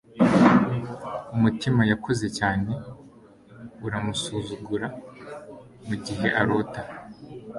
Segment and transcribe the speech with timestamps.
[1.35, 2.71] Umutima yakoze cyane
[3.85, 4.87] uramusuzugura
[5.87, 6.81] mugihe arota